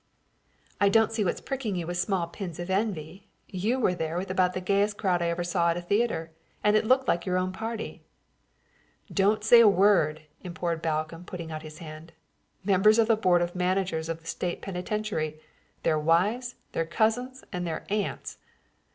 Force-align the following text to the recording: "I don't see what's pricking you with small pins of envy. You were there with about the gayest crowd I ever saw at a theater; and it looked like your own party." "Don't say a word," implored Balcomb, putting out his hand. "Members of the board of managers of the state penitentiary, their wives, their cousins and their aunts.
"I 0.79 0.89
don't 0.89 1.11
see 1.11 1.23
what's 1.23 1.41
pricking 1.41 1.75
you 1.75 1.85
with 1.85 1.95
small 1.95 2.25
pins 2.25 2.57
of 2.59 2.71
envy. 2.71 3.29
You 3.47 3.77
were 3.79 3.93
there 3.93 4.17
with 4.17 4.31
about 4.31 4.53
the 4.53 4.59
gayest 4.59 4.97
crowd 4.97 5.21
I 5.21 5.27
ever 5.29 5.43
saw 5.43 5.69
at 5.69 5.77
a 5.77 5.81
theater; 5.83 6.31
and 6.63 6.75
it 6.75 6.87
looked 6.87 7.07
like 7.07 7.27
your 7.27 7.37
own 7.37 7.51
party." 7.51 8.01
"Don't 9.13 9.43
say 9.43 9.59
a 9.59 9.67
word," 9.67 10.23
implored 10.43 10.81
Balcomb, 10.81 11.25
putting 11.25 11.51
out 11.51 11.61
his 11.61 11.77
hand. 11.77 12.13
"Members 12.63 12.97
of 12.97 13.07
the 13.07 13.15
board 13.15 13.43
of 13.43 13.53
managers 13.53 14.09
of 14.09 14.21
the 14.21 14.25
state 14.25 14.59
penitentiary, 14.63 15.39
their 15.83 15.99
wives, 15.99 16.55
their 16.71 16.87
cousins 16.87 17.43
and 17.53 17.67
their 17.67 17.85
aunts. 17.91 18.39